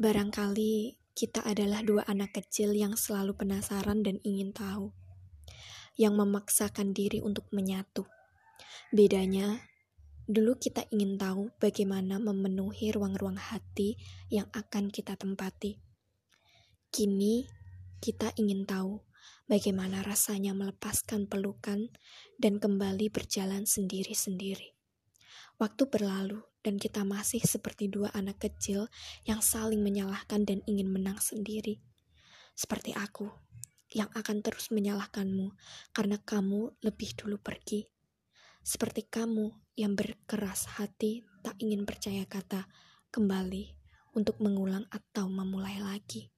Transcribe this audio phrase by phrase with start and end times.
[0.00, 4.96] Barangkali kita adalah dua anak kecil yang selalu penasaran dan ingin tahu,
[6.00, 8.08] yang memaksakan diri untuk menyatu.
[8.96, 9.60] Bedanya,
[10.24, 14.00] dulu kita ingin tahu bagaimana memenuhi ruang-ruang hati
[14.32, 15.76] yang akan kita tempati.
[16.88, 17.44] Kini,
[18.00, 19.04] kita ingin tahu
[19.52, 21.92] bagaimana rasanya melepaskan pelukan
[22.40, 24.72] dan kembali berjalan sendiri-sendiri.
[25.60, 28.88] Waktu berlalu, dan kita masih seperti dua anak kecil
[29.24, 31.80] yang saling menyalahkan dan ingin menang sendiri.
[32.52, 33.28] Seperti aku,
[33.90, 35.50] yang akan terus menyalahkanmu
[35.90, 37.90] karena kamu lebih dulu pergi.
[38.60, 42.68] Seperti kamu yang berkeras hati tak ingin percaya kata
[43.10, 43.74] kembali
[44.14, 46.30] untuk mengulang atau memulai lagi.